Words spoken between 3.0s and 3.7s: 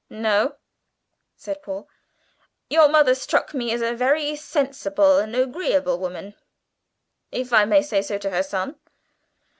struck